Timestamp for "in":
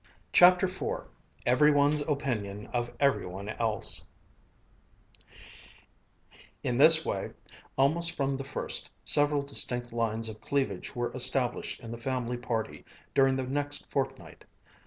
6.63-6.79, 11.81-11.91